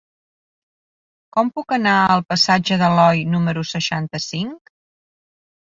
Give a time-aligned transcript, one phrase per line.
[1.35, 4.75] Com puc anar al passatge d'Aloi número seixanta-cinc?